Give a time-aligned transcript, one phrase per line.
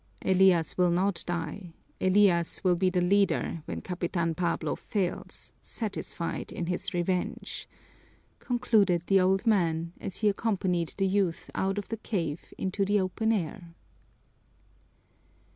[0.25, 6.65] "Elias will not die, Elias will be the leader when Capitan Pablo fails, satisfied in
[6.65, 7.69] his revenge,"
[8.39, 12.99] concluded the old man, as he accompanied the youth out of the cave into the
[12.99, 13.75] open air.